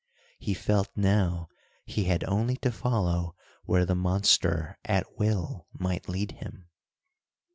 [0.39, 1.47] He felt now,
[1.85, 6.69] he had only to follow where the monster at will might lead him.